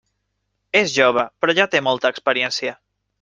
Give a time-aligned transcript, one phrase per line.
[0.79, 2.75] És jove, però ja té molta experiència.